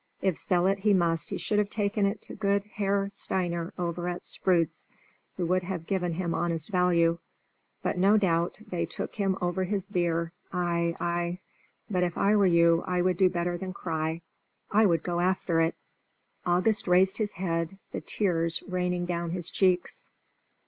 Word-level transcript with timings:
If 0.19 0.35
sell 0.39 0.65
it 0.65 0.79
he 0.79 0.95
must, 0.95 1.29
he 1.29 1.37
should 1.37 1.59
have 1.59 1.69
taken 1.69 2.07
it 2.07 2.23
to 2.23 2.33
good 2.33 2.63
Herr 2.63 3.11
Steiner 3.13 3.71
over 3.77 4.07
at 4.07 4.23
Sprüz, 4.23 4.87
who 5.37 5.45
would 5.45 5.61
have 5.61 5.85
given 5.85 6.13
him 6.13 6.33
honest 6.33 6.69
value. 6.71 7.19
But 7.83 7.99
no 7.99 8.17
doubt 8.17 8.55
they 8.67 8.87
took 8.87 9.13
him 9.13 9.37
over 9.43 9.63
his 9.63 9.85
beer, 9.85 10.33
ay, 10.51 10.95
ay! 10.99 11.39
but 11.87 12.01
if 12.01 12.17
I 12.17 12.35
were 12.35 12.47
you 12.47 12.83
I 12.87 13.03
would 13.03 13.17
do 13.17 13.29
better 13.29 13.59
than 13.59 13.73
cry. 13.73 14.23
I 14.71 14.87
would 14.87 15.03
go 15.03 15.19
after 15.19 15.61
it." 15.61 15.75
August 16.47 16.87
raised 16.87 17.19
his 17.19 17.33
head, 17.33 17.77
the 17.91 18.01
tears 18.01 18.63
raining 18.67 19.05
down 19.05 19.29
his 19.29 19.51
cheeks. 19.51 20.09